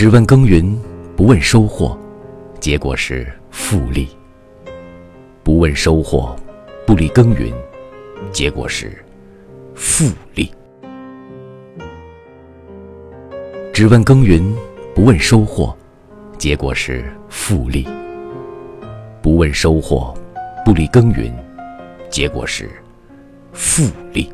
[0.00, 0.74] 只问耕耘
[1.14, 1.94] 不问收获
[2.58, 4.08] 结果是复利。
[5.42, 6.34] 不问收获
[6.86, 7.52] 不理耕耘
[8.32, 8.96] 结果是
[9.74, 10.50] 复利。
[13.74, 14.42] 只问耕耘
[14.94, 15.76] 不问收获
[16.38, 17.86] 结果是复利。
[19.20, 20.14] 不问收获
[20.64, 21.30] 不理耕耘
[22.08, 22.70] 结果是
[23.52, 24.32] 复利。